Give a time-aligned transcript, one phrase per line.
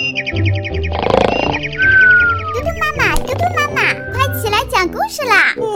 [0.00, 0.08] 嘟嘟
[2.80, 5.52] 妈妈，嘟嘟妈妈，快起来讲故事啦！
[5.54, 5.66] 嘟嘟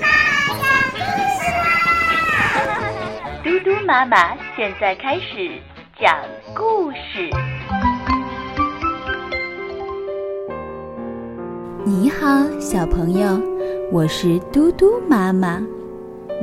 [0.00, 0.06] 妈
[0.62, 0.96] 讲故
[1.28, 1.62] 事啦！
[3.44, 5.60] 嘟嘟妈妈现在开始
[6.00, 6.16] 讲
[6.54, 6.96] 故事。
[11.84, 13.38] 你好，小朋友，
[13.92, 15.62] 我是嘟嘟妈妈。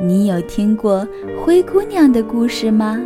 [0.00, 1.04] 你有听过
[1.44, 3.00] 灰姑娘的故事吗？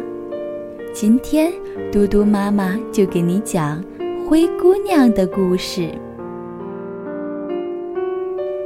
[0.93, 1.50] 今天
[1.93, 3.83] 嘟嘟妈妈就给你讲
[4.29, 5.91] 灰姑娘的故事。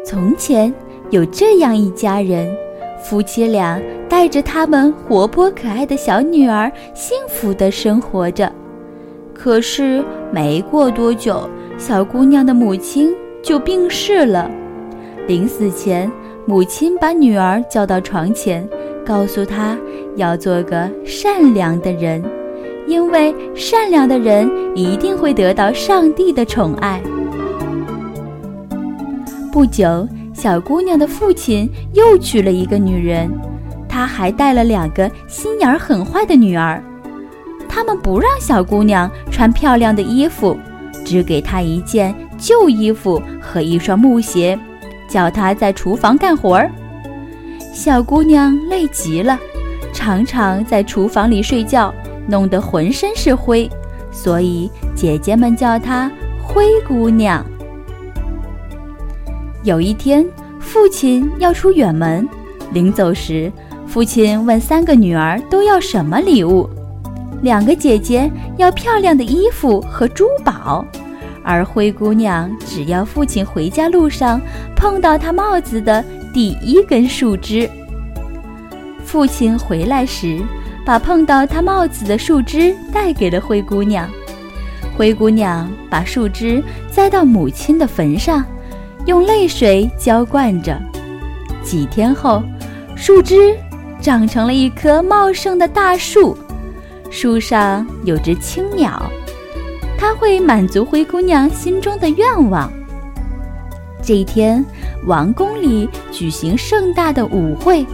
[0.05, 0.73] 从前
[1.11, 2.55] 有这样一家人，
[3.03, 8.51] 夫妻俩带着他们活泼可爱的小女儿，幸福的生活着。
[9.35, 11.49] 可是没过多久，
[11.79, 14.51] 小姑娘的母亲就病逝了。
[15.27, 16.11] 临死前。
[16.47, 18.67] 母亲把女儿叫到床前，
[19.05, 19.79] 告诉她
[20.17, 22.21] 要做个善良的人，
[22.91, 27.01] 因为善良的人一定会得到上帝的宠爱。
[29.53, 33.31] 不久，小姑娘的父亲又娶了一个女人，
[33.89, 36.83] 他还带了两个心眼很坏的女儿。
[37.69, 40.59] 他们不让小姑娘穿漂亮的衣服，
[41.05, 44.59] 只给她一件旧衣服和一双木鞋。
[45.09, 46.69] 叫她在厨房干活儿，
[47.73, 49.39] 小姑娘累极了，
[49.93, 51.95] 常常在厨房里睡觉，
[52.27, 53.69] 弄得浑身是灰，
[54.11, 56.11] 所以姐姐们叫她
[56.43, 57.45] 灰姑娘。
[59.63, 60.27] 有一天，
[60.59, 62.29] 父亲要出远门，
[62.73, 63.53] 临走时，
[63.87, 66.69] 父亲问三个女儿都要什么礼物，
[67.43, 70.85] 两个姐姐要漂亮的衣服和珠宝。
[71.43, 74.39] 而灰姑娘只要父亲回家路上
[74.77, 77.69] 碰到她帽子的第一根树枝。
[79.05, 80.39] 父亲回来时，
[80.85, 84.09] 把碰到她帽子的树枝带给了灰姑娘。
[84.97, 88.45] 灰姑娘把树枝栽到母亲的坟上，
[89.07, 90.79] 用泪水浇灌着。
[91.63, 92.43] 几天后，
[92.97, 93.57] 树枝
[94.01, 96.37] 长成了一棵茂盛的大树，
[97.11, 99.11] 树上有只青鸟。
[99.99, 102.71] 它会满足灰姑娘心中的愿望。
[104.03, 104.65] 这一天，
[105.07, 107.87] 王宫里举行盛大的舞会，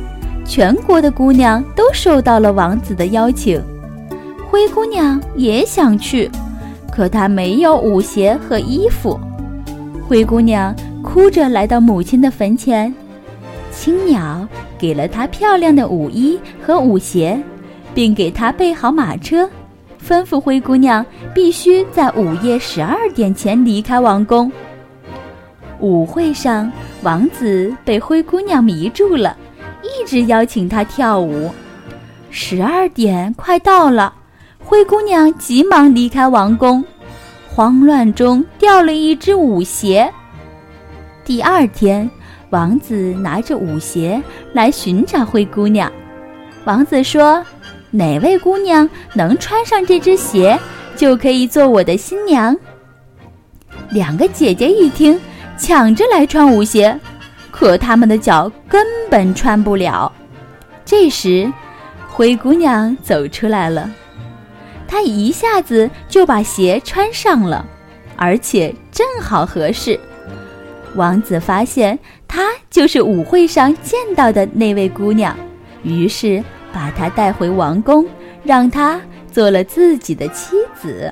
[0.46, 3.60] 全国的姑娘都受到了王子的邀请。
[4.48, 6.30] 灰姑娘也想去，
[6.90, 9.18] 可她没有舞鞋和衣服。
[10.06, 12.94] 灰姑娘哭着来到母亲的坟前，
[13.72, 14.46] 青鸟
[14.78, 17.38] 给了她漂亮的舞衣和舞鞋，
[17.92, 19.48] 并给她备好马车。
[20.06, 21.04] 吩咐灰姑娘
[21.34, 24.50] 必须在午夜十二点前离开王宫。
[25.80, 26.70] 舞会上，
[27.02, 29.36] 王子被灰姑娘迷住了，
[29.82, 31.50] 一直邀请她跳舞。
[32.30, 34.12] 十二点快到了，
[34.58, 36.84] 灰姑娘急忙离开王宫，
[37.48, 40.12] 慌乱中掉了一只舞鞋。
[41.24, 42.10] 第二天，
[42.50, 44.22] 王子拿着舞鞋
[44.52, 45.90] 来寻找灰姑娘。
[46.64, 47.44] 王子说。
[47.92, 50.58] 哪位姑娘能穿上这只鞋，
[50.96, 52.54] 就可以做我的新娘。
[53.90, 55.18] 两个姐姐一听，
[55.56, 56.98] 抢着来穿舞鞋，
[57.58, 60.12] 可他们的脚根本穿不了。
[60.84, 61.50] 这时，
[62.06, 63.90] 灰姑娘走出来了，
[64.86, 67.64] 她一下子就把鞋穿上了，
[68.14, 69.98] 而且正好合适。
[70.94, 75.34] 王子发现她就是舞会上见到的那位姑娘，
[75.82, 76.44] 于是。
[76.72, 78.04] 把她带回王宫，
[78.44, 79.00] 让她
[79.32, 81.10] 做了自己的妻子。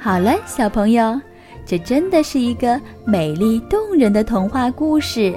[0.00, 1.20] 好了，小朋友，
[1.64, 5.34] 这真的是一个美丽动人的童话故事。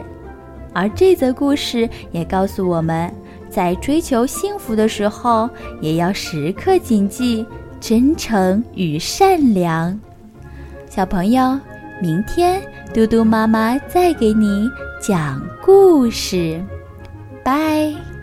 [0.74, 3.10] 而这则故事也告诉我们，
[3.50, 5.50] 在追求幸福的时候，
[5.82, 7.46] 也要时刻谨记
[7.80, 9.98] 真诚与善良。
[10.90, 11.58] 小朋友，
[12.02, 12.62] 明天
[12.94, 14.70] 嘟嘟妈妈再给你
[15.02, 16.62] 讲故事，
[17.44, 18.15] 拜。